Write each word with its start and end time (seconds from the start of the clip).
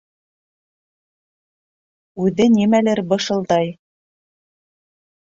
Үҙе 2.23 2.47
нимәлер 2.53 3.01
бышылдай. 3.11 3.69